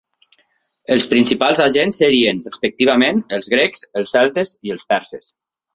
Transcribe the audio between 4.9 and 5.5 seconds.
perses.